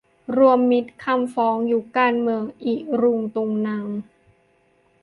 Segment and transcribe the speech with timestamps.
[0.37, 3.85] รวมมิตรคำฟ้อง ยุคการเมืองอิรุงตุงนัง